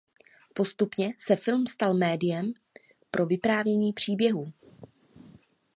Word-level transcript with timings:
Postupně 0.53 1.13
se 1.17 1.35
film 1.35 1.67
stal 1.67 1.93
médiem 1.93 2.53
pro 3.11 3.25
vyprávění 3.25 3.93
příběhů. 3.93 4.53